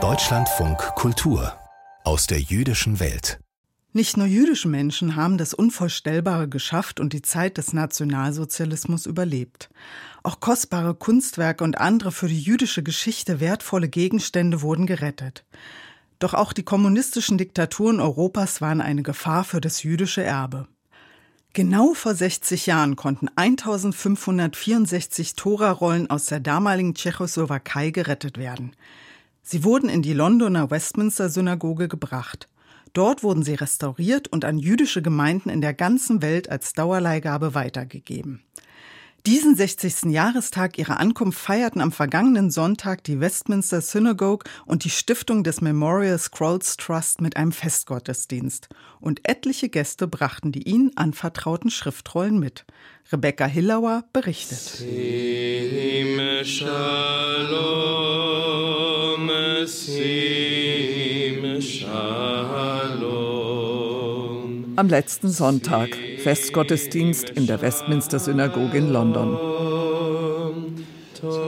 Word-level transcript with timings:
Deutschlandfunk 0.00 0.78
Kultur 0.94 1.58
aus 2.04 2.28
der 2.28 2.38
jüdischen 2.38 3.00
Welt. 3.00 3.40
Nicht 3.92 4.16
nur 4.16 4.28
jüdische 4.28 4.68
Menschen 4.68 5.16
haben 5.16 5.36
das 5.36 5.52
Unvorstellbare 5.52 6.48
geschafft 6.48 7.00
und 7.00 7.12
die 7.12 7.22
Zeit 7.22 7.58
des 7.58 7.72
Nationalsozialismus 7.72 9.04
überlebt. 9.06 9.68
Auch 10.22 10.38
kostbare 10.38 10.94
Kunstwerke 10.94 11.64
und 11.64 11.78
andere 11.78 12.12
für 12.12 12.28
die 12.28 12.40
jüdische 12.40 12.84
Geschichte 12.84 13.40
wertvolle 13.40 13.88
Gegenstände 13.88 14.62
wurden 14.62 14.86
gerettet. 14.86 15.44
Doch 16.20 16.34
auch 16.34 16.52
die 16.52 16.62
kommunistischen 16.62 17.36
Diktaturen 17.36 17.98
Europas 17.98 18.60
waren 18.60 18.80
eine 18.80 19.02
Gefahr 19.02 19.42
für 19.42 19.60
das 19.60 19.82
jüdische 19.82 20.22
Erbe. 20.22 20.68
Genau 21.54 21.94
vor 21.94 22.14
60 22.14 22.66
Jahren 22.66 22.94
konnten 22.94 23.28
1564 23.34 25.34
Tora-Rollen 25.34 26.10
aus 26.10 26.26
der 26.26 26.40
damaligen 26.40 26.94
Tschechoslowakei 26.94 27.90
gerettet 27.90 28.38
werden. 28.38 28.76
Sie 29.42 29.64
wurden 29.64 29.88
in 29.88 30.02
die 30.02 30.12
Londoner 30.12 30.70
Westminster-Synagoge 30.70 31.88
gebracht. 31.88 32.48
Dort 32.92 33.22
wurden 33.22 33.42
sie 33.42 33.54
restauriert 33.54 34.28
und 34.28 34.44
an 34.44 34.58
jüdische 34.58 35.02
Gemeinden 35.02 35.50
in 35.50 35.60
der 35.60 35.74
ganzen 35.74 36.22
Welt 36.22 36.50
als 36.50 36.74
Dauerleihgabe 36.74 37.54
weitergegeben. 37.54 38.42
Diesen 39.26 39.56
60. 39.56 40.04
Jahrestag 40.12 40.78
ihrer 40.78 41.00
Ankunft 41.00 41.38
feierten 41.38 41.80
am 41.82 41.92
vergangenen 41.92 42.50
Sonntag 42.50 43.04
die 43.04 43.20
Westminster 43.20 43.80
Synagogue 43.80 44.48
und 44.64 44.84
die 44.84 44.90
Stiftung 44.90 45.44
des 45.44 45.60
Memorial 45.60 46.18
Scrolls 46.18 46.76
Trust 46.76 47.20
mit 47.20 47.36
einem 47.36 47.52
Festgottesdienst. 47.52 48.68
Und 49.00 49.28
etliche 49.28 49.68
Gäste 49.68 50.06
brachten 50.06 50.52
die 50.52 50.62
ihnen 50.62 50.96
anvertrauten 50.96 51.70
Schriftrollen 51.70 52.38
mit. 52.38 52.64
Rebecca 53.12 53.46
Hillauer 53.46 54.04
berichtet. 54.12 54.58
Sim 54.58 56.20
shalom, 56.44 57.58
sim 59.66 61.60
shalom. 61.60 63.08
Am 64.76 64.88
letzten 64.88 65.28
Sonntag 65.28 66.07
Festgottesdienst 66.18 67.30
in 67.30 67.46
der 67.46 67.62
Westminster 67.62 68.18
Synagoge 68.18 68.76
in 68.78 68.92
London. 68.92 69.38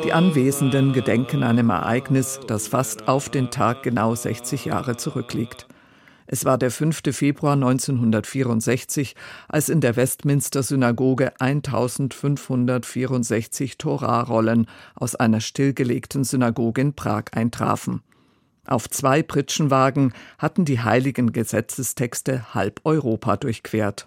Die 0.04 0.12
Anwesenden 0.12 0.92
gedenken 0.92 1.42
einem 1.42 1.70
Ereignis, 1.70 2.38
das 2.46 2.68
fast 2.68 3.08
auf 3.08 3.28
den 3.28 3.50
Tag 3.50 3.82
genau 3.82 4.14
60 4.14 4.66
Jahre 4.66 4.96
zurückliegt. 4.96 5.66
Es 6.26 6.44
war 6.44 6.56
der 6.56 6.70
5. 6.70 7.00
Februar 7.10 7.54
1964, 7.54 9.16
als 9.48 9.68
in 9.68 9.80
der 9.80 9.96
Westminster 9.96 10.62
Synagoge 10.62 11.32
1564 11.40 13.78
Torarollen 13.78 14.68
aus 14.94 15.16
einer 15.16 15.40
stillgelegten 15.40 16.22
Synagoge 16.22 16.80
in 16.80 16.94
Prag 16.94 17.24
eintrafen. 17.32 18.02
Auf 18.64 18.88
zwei 18.88 19.24
Pritschenwagen 19.24 20.12
hatten 20.38 20.64
die 20.64 20.78
heiligen 20.78 21.32
Gesetzestexte 21.32 22.54
halb 22.54 22.80
Europa 22.84 23.36
durchquert. 23.36 24.06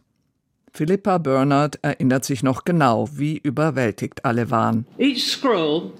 Philippa 0.73 1.19
Bernard 1.19 1.79
erinnert 1.83 2.25
sich 2.25 2.41
noch 2.43 2.65
genau, 2.65 3.07
wie 3.13 3.37
überwältigt 3.37 4.25
alle 4.25 4.49
waren. 4.49 4.85
Each 4.97 5.23
scroll 5.23 5.91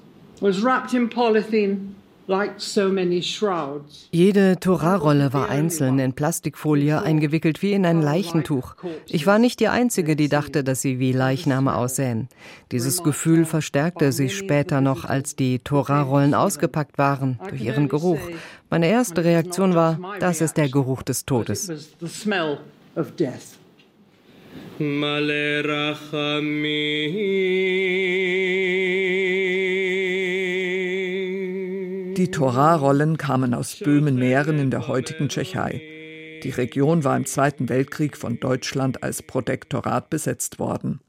was 0.42 0.64
wrapped 0.64 0.94
in 0.94 1.10
polythene 1.10 1.94
jede 4.12 4.60
Torarolle 4.60 5.34
war 5.34 5.50
einzeln 5.50 6.00
in 6.00 6.14
Plastikfolie 6.14 7.02
eingewickelt 7.02 7.62
wie 7.62 7.74
in 7.74 7.86
ein 7.86 8.02
Leichentuch. 8.02 8.76
Ich 9.08 9.28
war 9.28 9.40
nicht 9.40 9.60
die 9.60 9.68
Einzige, 9.68 10.16
die 10.16 10.30
dachte, 10.30 10.64
dass 10.64 10.82
sie 10.82 11.00
wie 11.00 11.12
Leichname 11.12 11.76
aussähen. 11.76 12.30
Dieses 12.72 13.04
Gefühl 13.04 13.44
verstärkte 13.44 14.14
sich 14.14 14.38
später 14.38 14.80
noch, 14.80 15.04
als 15.04 15.36
die 15.36 15.60
Torarollen 15.60 16.34
ausgepackt 16.34 16.98
waren, 16.98 17.40
durch 17.50 17.62
ihren 17.62 17.90
Geruch. 17.90 18.22
Meine 18.70 18.88
erste 18.88 19.26
Reaktion 19.26 19.76
war, 19.76 20.00
das 20.20 20.40
ist 20.40 20.56
der 20.56 20.70
Geruch 20.70 21.04
des 21.04 21.26
Todes. 21.26 21.70
Die 32.18 32.32
Torarollen 32.32 33.18
kamen 33.18 33.54
aus 33.54 33.78
Böhmen-Mähren 33.78 34.58
in 34.58 34.72
der 34.72 34.88
heutigen 34.88 35.30
Tschechei. 35.30 35.80
Die 36.44 36.50
Region 36.50 37.04
war 37.04 37.16
im 37.16 37.28
Zweiten 37.28 37.70
Weltkrieg 37.70 38.18
von 38.18 38.40
Deutschland 38.40 39.04
als 39.04 39.22
Protektorat 39.22 40.10
besetzt 40.10 40.58
worden. 40.58 41.02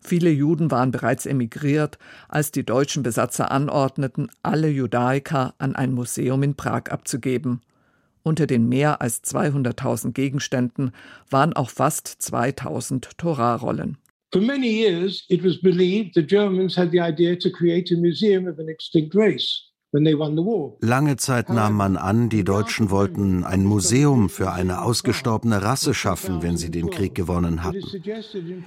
Viele 0.00 0.30
Juden 0.30 0.70
waren 0.70 0.90
bereits 0.90 1.26
emigriert, 1.26 1.98
als 2.28 2.52
die 2.52 2.64
deutschen 2.64 3.02
Besatzer 3.02 3.50
anordneten, 3.50 4.30
alle 4.42 4.68
Judaiker 4.68 5.54
an 5.58 5.76
ein 5.76 5.92
Museum 5.92 6.42
in 6.42 6.54
Prag 6.54 6.84
abzugeben. 6.90 7.60
Unter 8.26 8.46
den 8.46 8.68
mehr 8.70 9.02
als 9.02 9.22
200.000 9.22 10.12
Gegenständen 10.12 10.92
waren 11.28 11.52
auch 11.52 11.68
fast 11.68 12.08
2000 12.08 13.18
Torarollen. 13.18 13.98
For 14.32 14.40
many 14.40 14.66
years 14.66 15.26
it 15.28 15.44
was 15.44 15.60
believed 15.60 16.14
the 16.14 16.26
Germans 16.26 16.76
had 16.76 16.90
the 16.90 17.00
idea 17.00 17.36
to 17.36 17.50
create 17.50 17.94
a 17.94 17.96
museum 17.96 18.48
of 18.48 18.58
an 18.58 18.68
extinct 18.68 19.14
race. 19.14 19.74
Lange 20.80 21.16
Zeit 21.18 21.50
nahm 21.50 21.76
man 21.76 21.96
an, 21.96 22.28
die 22.28 22.42
Deutschen 22.42 22.90
wollten 22.90 23.44
ein 23.44 23.64
Museum 23.64 24.28
für 24.28 24.50
eine 24.50 24.82
ausgestorbene 24.82 25.62
Rasse 25.62 25.94
schaffen, 25.94 26.42
wenn 26.42 26.56
sie 26.56 26.72
den 26.72 26.90
Krieg 26.90 27.14
gewonnen 27.14 27.62
hatten. 27.62 27.84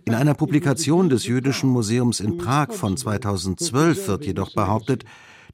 In 0.06 0.16
einer 0.16 0.36
Publikation 0.36 1.10
des 1.10 1.28
Jüdischen 1.28 1.70
Museums 1.70 2.22
in 2.22 2.38
Prag 2.38 2.72
von 2.72 2.96
2012 2.96 4.08
wird 4.08 4.26
jedoch 4.26 4.54
behauptet, 4.54 5.04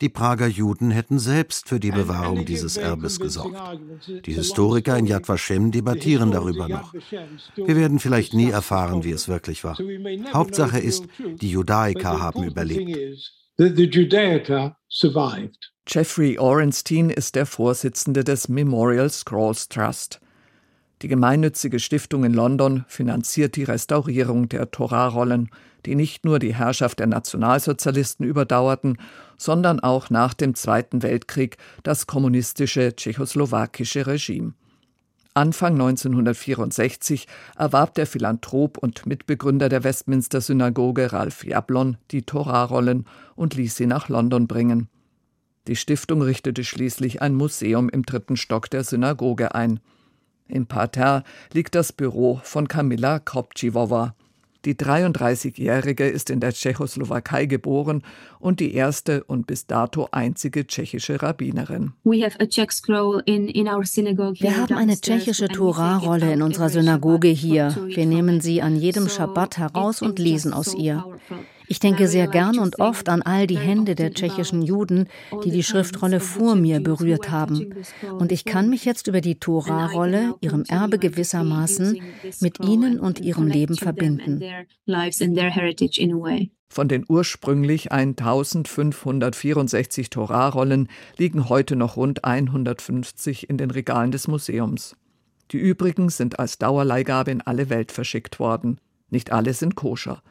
die 0.02 0.09
Prager 0.09 0.48
Juden 0.48 0.92
hätten 0.92 1.20
selbst 1.20 1.70
für 1.70 1.80
die 1.80 1.92
Bewahrung 1.92 2.46
dieses 2.46 2.78
Erbes 2.78 3.20
gesorgt. 3.20 3.58
Die 4.26 4.34
Historiker 4.34 4.98
in 4.98 5.06
Yad 5.06 5.28
Vashem 5.28 5.72
debattieren 5.72 6.31
darüber 6.31 6.68
noch. 6.68 6.94
Wir 7.56 7.76
werden 7.76 8.00
vielleicht 8.00 8.34
nie 8.34 8.50
erfahren, 8.50 9.04
wie 9.04 9.12
es 9.12 9.28
wirklich 9.28 9.64
war. 9.64 9.78
Hauptsache 10.34 10.80
ist, 10.80 11.06
die 11.20 11.50
Judaiker 11.50 12.22
haben 12.22 12.44
überlebt. 12.44 13.31
Jeffrey 15.88 16.40
Orenstein 16.40 17.10
ist 17.10 17.36
der 17.36 17.46
Vorsitzende 17.46 18.24
des 18.24 18.48
Memorial 18.48 19.10
Scrolls 19.10 19.68
Trust. 19.68 20.22
Die 21.02 21.10
gemeinnützige 21.10 21.80
Stiftung 21.80 22.24
in 22.24 22.34
London 22.34 22.86
finanziert 22.88 23.58
die 23.58 23.66
Restaurierung 23.66 24.48
der 24.48 24.72
Torarollen, 24.72 25.50
die 25.85 25.95
nicht 25.95 26.25
nur 26.25 26.39
die 26.39 26.55
Herrschaft 26.55 26.99
der 26.99 27.07
Nationalsozialisten 27.07 28.25
überdauerten, 28.25 28.97
sondern 29.38 29.79
auch 29.79 30.09
nach 30.09 30.33
dem 30.33 30.55
Zweiten 30.55 31.03
Weltkrieg 31.03 31.57
das 31.83 32.07
kommunistische 32.07 32.95
tschechoslowakische 32.95 34.07
Regime. 34.07 34.53
Anfang 35.35 35.73
1964 35.73 37.27
erwarb 37.57 37.95
der 37.95 38.05
Philanthrop 38.05 38.77
und 38.77 39.07
Mitbegründer 39.07 39.67
der 39.67 39.83
Westminster 39.83 40.41
Synagoge 40.41 41.11
Ralph 41.11 41.44
Jablon 41.44 41.97
die 42.11 42.21
Torarollen 42.21 43.07
und 43.35 43.55
ließ 43.55 43.75
sie 43.75 43.88
nach 43.88 44.09
London 44.09 44.47
bringen. 44.47 44.89
Die 45.65 45.75
Stiftung 45.75 46.21
richtete 46.21 46.63
schließlich 46.63 47.21
ein 47.21 47.33
Museum 47.33 47.89
im 47.89 48.03
dritten 48.03 48.38
Stock 48.38 48.69
der 48.69 48.83
Synagoge 48.83 49.55
ein. 49.55 49.79
Im 50.47 50.67
Parterre 50.67 51.23
liegt 51.51 51.73
das 51.73 51.94
Büro 51.94 52.39
von 52.44 52.67
Kamila 52.67 53.17
Kropčiwova. 53.17 54.13
Die 54.66 54.75
33-Jährige 54.75 56.07
ist 56.07 56.29
in 56.29 56.40
der 56.40 56.53
Tschechoslowakei 56.53 57.47
geboren 57.47 58.01
und 58.40 58.62
die 58.62 58.74
erste 58.74 59.25
und 59.25 59.46
bis 59.46 59.68
dato 59.68 60.07
einzige 60.12 60.66
tschechische 60.66 61.22
Rabbinerin. 61.22 61.91
Wir 62.03 62.31
haben 64.57 64.75
eine 64.75 65.01
tschechische 65.01 65.47
Torah-Rolle 65.50 66.31
in 66.31 66.41
unserer 66.41 66.69
Synagoge 66.69 67.28
hier. 67.28 67.75
Wir 67.88 68.06
nehmen 68.06 68.40
sie 68.40 68.62
an 68.62 68.78
jedem 68.78 69.09
Schabbat 69.09 69.57
heraus 69.57 70.01
und 70.01 70.18
lesen 70.18 70.53
aus 70.53 70.74
ihr. 70.74 71.03
Ich 71.73 71.79
denke 71.79 72.07
sehr 72.07 72.28
gern 72.28 72.59
und 72.59 72.79
oft 72.79 73.09
an 73.09 73.23
all 73.23 73.47
die 73.47 73.57
Hände 73.57 73.95
der 73.95 74.13
tschechischen 74.13 74.61
Juden, 74.61 75.07
die 75.44 75.50
die 75.50 75.63
Schriftrolle 75.63 76.19
vor 76.19 76.53
mir 76.53 76.80
berührt 76.80 77.31
haben. 77.31 77.74
Und 78.19 78.31
ich 78.31 78.45
kann 78.45 78.69
mich 78.69 78.86
jetzt 78.86 79.07
über 79.07 79.21
die 79.21 79.39
Tora-Rolle, 79.39 80.36
ihrem 80.39 80.65
Erbe 80.68 81.00
gewissermaßen, 81.00 82.00
mit 82.42 82.63
ihnen 82.63 83.00
und 83.00 83.21
ihrem 83.21 83.48
Leben 83.48 83.75
verbinden. 83.75 84.39
Von 86.69 86.88
den 86.88 87.06
ursprünglich 87.09 87.92
1564 87.92 90.12
Torarollen 90.12 90.89
liegen 91.18 91.50
heute 91.50 91.75
noch 91.75 91.98
rund 91.98 92.24
150 92.24 93.50
in 93.50 93.57
den 93.57 93.71
Regalen 93.71 94.12
des 94.12 94.27
Museums. 94.27 94.95
Die 95.50 95.57
übrigen 95.57 96.09
sind 96.09 96.38
als 96.38 96.59
Dauerleihgabe 96.59 97.31
in 97.31 97.42
alle 97.42 97.71
Welt 97.71 97.92
verschickt 97.92 98.39
worden. 98.39 98.80
Nicht 99.09 99.31
alle 99.31 99.56
sind 99.56 99.74
koscher. 99.74 100.21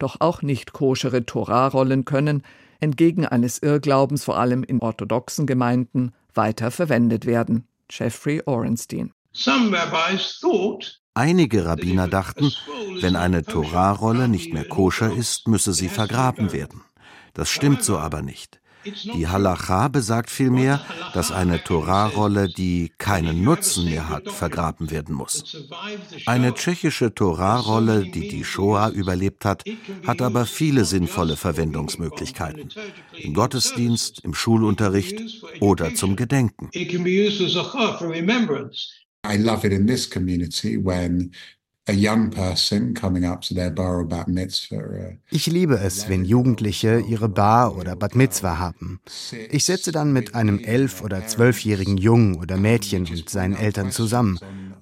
Doch 0.00 0.16
auch 0.18 0.42
nicht 0.42 0.72
koschere 0.72 1.26
Torarollen 1.26 2.04
können, 2.04 2.42
entgegen 2.80 3.26
eines 3.26 3.58
Irrglaubens 3.62 4.24
vor 4.24 4.38
allem 4.38 4.64
in 4.64 4.80
orthodoxen 4.80 5.46
Gemeinden, 5.46 6.12
weiter 6.34 6.70
verwendet 6.70 7.26
werden. 7.26 7.68
Jeffrey 7.90 8.42
Orenstein. 8.46 9.12
Einige 11.14 11.64
Rabbiner 11.66 12.08
dachten, 12.08 12.50
wenn 13.00 13.14
eine 13.14 13.44
Torahrolle 13.44 14.28
nicht 14.28 14.54
mehr 14.54 14.64
koscher 14.66 15.12
ist, 15.12 15.46
müsse 15.48 15.74
sie 15.74 15.88
vergraben 15.88 16.52
werden. 16.52 16.82
Das 17.34 17.50
stimmt 17.50 17.82
so 17.82 17.98
aber 17.98 18.22
nicht. 18.22 18.59
Die 18.84 19.28
Halacha 19.28 19.88
besagt 19.88 20.30
vielmehr, 20.30 20.84
dass 21.12 21.30
eine 21.30 21.62
Torahrolle, 21.62 22.48
die 22.48 22.92
keinen 22.98 23.42
Nutzen 23.44 23.84
mehr 23.84 24.08
hat, 24.08 24.30
vergraben 24.30 24.90
werden 24.90 25.14
muss. 25.14 25.56
Eine 26.26 26.54
tschechische 26.54 27.14
Torahrolle, 27.14 28.04
die 28.04 28.28
die 28.28 28.44
Shoah 28.44 28.90
überlebt 28.90 29.44
hat, 29.44 29.64
hat 30.06 30.22
aber 30.22 30.46
viele 30.46 30.84
sinnvolle 30.84 31.36
Verwendungsmöglichkeiten. 31.36 32.70
Im 33.16 33.34
Gottesdienst, 33.34 34.20
im 34.24 34.34
Schulunterricht 34.34 35.20
oder 35.60 35.94
zum 35.94 36.16
Gedenken. 36.16 36.70
I 39.22 39.36
love 39.36 39.66
it 39.66 39.72
in 39.72 39.86
this 39.86 40.08
community 40.08 40.78
when 40.78 41.30
ich 45.30 45.46
liebe 45.46 45.78
es, 45.78 46.08
wenn 46.08 46.24
Jugendliche 46.24 47.00
ihre 47.00 47.28
Bar 47.28 47.76
oder 47.76 47.96
Bat 47.96 48.14
Mitzvah 48.14 48.58
haben. 48.58 49.00
Ich 49.50 49.64
sitze 49.64 49.92
dann 49.92 50.12
mit 50.12 50.34
einem 50.34 50.58
elf- 50.58 51.02
oder 51.02 51.26
zwölfjährigen 51.26 51.96
Jungen 51.96 52.36
oder 52.36 52.56
Mädchen 52.56 53.06
und 53.06 53.28
seinen 53.28 53.56
Eltern 53.56 53.90
zusammen 53.90 54.38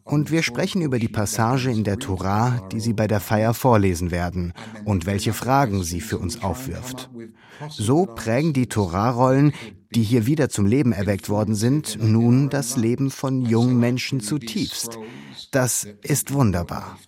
und 0.09 0.31
wir 0.31 0.43
sprechen 0.43 0.81
über 0.83 0.99
die 0.99 1.09
Passage 1.09 1.71
in 1.71 1.85
der 1.85 1.99
Torah, 1.99 2.67
die 2.73 2.81
sie 2.81 2.95
bei 2.95 3.07
der 3.07 3.21
Feier 3.21 3.53
vorlesen 3.53 4.11
werden 4.11 4.55
und 4.85 5.07
welche 5.07 5.33
Fragen 5.33 5.83
sie 5.83 6.01
für 6.01 6.19
uns 6.19 6.43
aufwirft. 6.43 7.11
So 7.69 8.07
prägen 8.07 8.53
die 8.53 8.69
Torah-Rollen, 8.69 9.53
die 9.95 10.03
hier 10.03 10.27
wieder 10.27 10.49
zum 10.49 10.67
Leben 10.67 10.93
erweckt 10.93 11.29
worden 11.29 11.55
sind, 11.55 11.99
nun 12.03 12.49
das 12.49 12.77
Leben 12.77 13.11
von 13.11 13.43
jungen 13.43 13.79
Menschen 13.79 14.21
zutiefst. 14.21 14.99
Das 15.51 15.87
ist 16.03 16.33
wunderbar. 16.33 16.99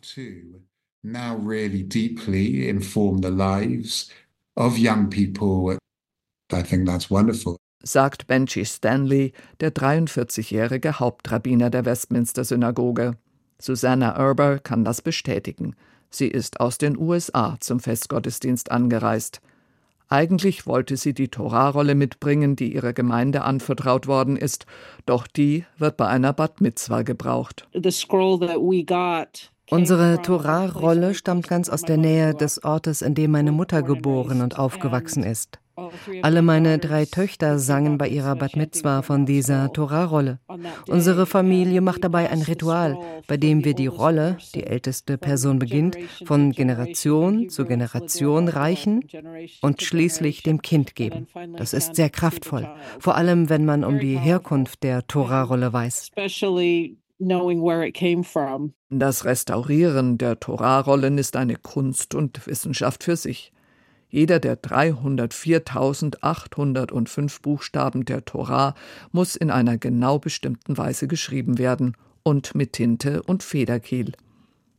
Sagt 7.83 8.27
Benji 8.27 8.65
Stanley, 8.65 9.33
der 9.61 9.73
43-jährige 9.73 10.99
Hauptrabbiner 10.99 11.71
der 11.71 11.85
Westminster 11.85 12.45
Synagoge. 12.45 13.13
Susanna 13.59 14.11
Erber 14.17 14.59
kann 14.59 14.85
das 14.85 15.03
bestätigen. 15.03 15.75
Sie 16.11 16.29
ist 16.29 16.61
aus 16.61 16.79
den 16.79 16.99
USA 16.99 17.57
zum 17.61 17.81
Festgottesdienst 17.81 18.71
angereist. 18.71 19.41
Eigentlich 20.09 20.67
wollte 20.67 20.97
sie 20.97 21.15
die 21.15 21.29
Torarolle 21.29 21.95
mitbringen, 21.95 22.57
die 22.57 22.75
ihrer 22.75 22.93
Gemeinde 22.93 23.43
anvertraut 23.43 24.09
worden 24.09 24.37
ist, 24.37 24.67
doch 25.07 25.29
die 25.29 25.65
wird 25.79 25.97
bei 25.97 26.09
einer 26.09 26.33
Bat 26.33 26.61
Mitzwa 26.61 27.03
gebraucht. 27.03 27.69
Unsere 29.71 30.21
Torah-Rolle 30.21 31.15
stammt 31.15 31.47
ganz 31.47 31.69
aus 31.69 31.83
der 31.83 31.97
Nähe 31.97 32.35
des 32.35 32.65
Ortes, 32.65 33.03
in 33.03 33.15
dem 33.15 33.31
meine 33.31 33.53
Mutter 33.53 33.85
geboren 33.85 34.41
und 34.41 34.59
aufgewachsen 34.59 35.23
ist. 35.23 35.61
Alle 36.23 36.43
meine 36.43 36.79
drei 36.79 37.05
Töchter 37.05 37.59
sangen 37.59 37.99
bei 37.99 38.09
ihrer 38.09 38.37
Bat 38.37 38.57
Mitzwa 38.57 39.03
von 39.03 39.27
dieser 39.27 39.73
Torah-Rolle. 39.73 40.39
Unsere 40.89 41.27
Familie 41.27 41.81
macht 41.81 42.05
dabei 42.05 42.31
ein 42.31 42.43
Ritual, 42.43 42.99
bei 43.27 43.37
dem 43.37 43.65
wir 43.65 43.75
die 43.75 43.87
Rolle, 43.87 44.39
die 44.55 44.65
älteste 44.65 45.19
Person 45.19 45.59
beginnt, 45.59 45.97
von 46.25 46.53
Generation 46.53 47.49
zu 47.49 47.65
Generation 47.65 48.49
reichen 48.49 49.05
und 49.63 49.83
schließlich 49.83 50.43
dem 50.43 50.63
Kind 50.63 50.95
geben. 50.95 51.27
Das 51.57 51.73
ist 51.73 51.97
sehr 51.97 52.11
kraftvoll, 52.11 52.69
vor 52.99 53.17
allem 53.17 53.49
wenn 53.49 53.65
man 53.65 53.85
um 53.85 53.99
die 53.99 54.19
Herkunft 54.19 54.83
der 54.83 55.07
Torah-Rolle 55.07 55.73
weiß. 55.73 56.11
Das 58.89 59.25
Restaurieren 59.25 60.19
der 60.19 60.41
Torah-Rollen 60.41 61.19
ist 61.19 61.37
eine 61.37 61.57
Kunst 61.57 62.15
und 62.15 62.47
Wissenschaft 62.47 63.05
für 63.05 63.17
sich. 63.17 63.53
Jeder 64.11 64.39
der 64.41 64.61
304.805 64.61 67.43
Buchstaben 67.43 68.05
der 68.05 68.25
Torah 68.25 68.75
muss 69.13 69.37
in 69.37 69.53
einer 69.53 69.79
genau 69.79 70.19
bestimmten 70.19 70.77
Weise 70.77 71.07
geschrieben 71.07 71.59
werden 71.59 71.97
und 72.25 72.57
mit 72.57 72.73
Tinte 72.73 73.23
und 73.23 73.45
Federkiel. 73.45 74.15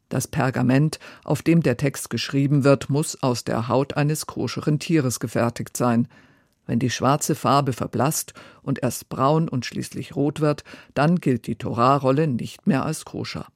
Das 0.10 0.28
Pergament, 0.28 1.00
auf 1.24 1.42
dem 1.42 1.64
der 1.64 1.78
Text 1.78 2.10
geschrieben 2.10 2.66
wird, 2.66 2.90
muss 2.90 3.24
aus 3.24 3.46
der 3.46 3.70
Haut 3.70 3.96
eines 3.96 4.28
koscheren 4.28 4.78
Tieres 4.78 5.22
gefertigt 5.22 5.78
sein. 5.78 6.10
Wenn 6.68 6.80
die 6.80 6.90
schwarze 6.90 7.34
Farbe 7.34 7.72
verblasst 7.72 8.34
und 8.62 8.84
erst 8.84 9.08
braun 9.08 9.48
und 9.48 9.66
schließlich 9.66 10.18
rot 10.18 10.42
wird, 10.42 10.66
dann 10.94 11.22
gilt 11.22 11.48
die 11.48 11.56
Torahrolle 11.56 12.28
nicht 12.28 12.68
mehr 12.68 12.86
als 12.86 13.06
koscher. 13.06 13.48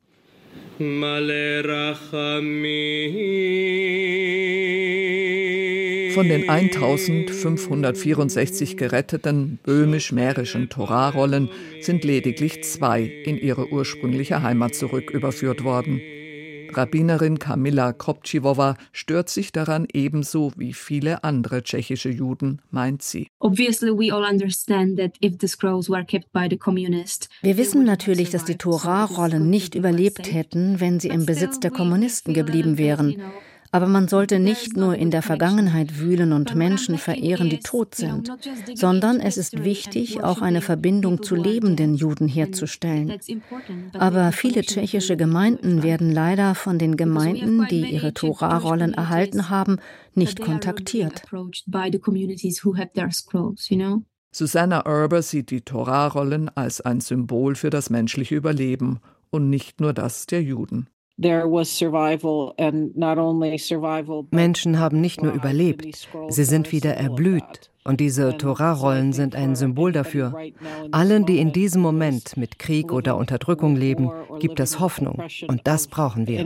Von 6.16 6.30
den 6.30 6.50
1564 6.50 8.78
geretteten 8.78 9.60
böhmisch-mährischen 9.64 10.70
Torarollen 10.70 11.50
sind 11.82 12.06
lediglich 12.06 12.64
zwei 12.64 13.04
in 13.04 13.38
ihre 13.38 13.70
ursprüngliche 13.70 14.42
Heimat 14.42 14.76
zurücküberführt 14.76 15.66
worden. 15.66 16.00
Rabbinerin 16.72 17.38
Kamila 17.38 17.92
Kopčivowa 17.92 18.78
stört 18.94 19.28
sich 19.28 19.52
daran 19.52 19.88
ebenso 19.92 20.54
wie 20.56 20.72
viele 20.72 21.26
andere 21.26 21.64
tschechische 21.64 22.10
Juden, 22.10 22.62
meint 22.72 23.02
sie. 23.02 23.28
Wir 23.42 23.68
wissen 27.58 27.84
natürlich, 27.84 28.30
dass 28.30 28.46
die 28.46 28.58
Torah-Rollen 28.58 29.50
nicht 29.50 29.76
überlebt 29.76 30.34
hätten, 30.34 30.80
wenn 30.80 31.02
sie 31.02 31.10
im 31.10 31.26
Besitz 31.26 31.60
der 31.60 31.72
Kommunisten 31.72 32.34
geblieben 32.34 32.78
wären. 32.78 33.18
Aber 33.75 33.88
man 33.88 34.07
sollte 34.07 34.39
nicht 34.39 34.77
nur 34.77 34.95
in 34.95 35.12
der 35.12 35.22
Vergangenheit 35.22 36.00
wühlen 36.00 36.31
und 36.31 36.56
Menschen 36.56 36.98
verehren, 36.98 37.50
die 37.50 37.60
tot 37.60 37.94
sind, 37.94 38.31
sondern 38.74 39.19
es 39.19 39.36
ist 39.36 39.66
wichtig, 39.66 40.24
auch 40.24 40.42
eine 40.42 40.62
Verbindung 40.62 41.22
zu 41.22 41.36
lebenden 41.36 41.94
Juden 41.94 42.30
herzustellen. 42.30 43.19
Aber 43.92 44.31
viele 44.31 44.62
tschechische 44.62 45.18
Gemeinden 45.18 45.83
werden 45.83 46.10
leider 46.10 46.56
von 46.56 46.80
den 46.80 46.95
Gemeinden, 46.95 47.68
die 47.68 47.81
ihre 47.81 48.13
Torah-Rollen 48.13 48.94
erhalten 48.94 49.50
haben, 49.50 49.80
nicht 50.13 50.39
kontaktiert. 50.39 51.24
Susanna 54.31 54.80
Erber 54.86 55.21
sieht 55.21 55.51
die 55.51 55.62
Torah-Rollen 55.62 56.48
als 56.56 56.80
ein 56.80 57.01
Symbol 57.01 57.56
für 57.56 57.71
das 57.71 57.89
menschliche 57.89 58.36
Überleben 58.36 59.01
und 59.31 59.50
nicht 59.50 59.81
nur 59.81 59.92
das 59.92 60.28
der 60.28 60.42
Juden. 60.42 60.88
Menschen 64.32 64.80
haben 64.80 65.02
nicht 65.02 65.22
nur 65.24 65.32
überlebt, 65.32 66.08
sie 66.30 66.44
sind 66.44 66.72
wieder 66.72 66.96
erblüht. 66.96 67.72
Und 67.88 68.00
diese 68.02 68.36
Torah-Rollen 68.38 69.14
sind 69.14 69.36
ein 69.36 69.56
Symbol 69.56 69.92
dafür. 69.92 70.36
Allen, 70.92 71.26
die 71.28 71.38
in 71.38 71.54
diesem 71.54 71.84
Moment 71.84 72.36
mit 72.36 72.57
Krieg 72.57 72.92
oder 72.92 73.16
Unterdrückung 73.16 73.76
leben, 73.76 74.10
gibt 74.40 74.60
es 74.60 74.80
Hoffnung. 74.80 75.22
Und 75.48 75.62
das 75.66 75.88
brauchen 75.88 76.28
wir. 76.28 76.44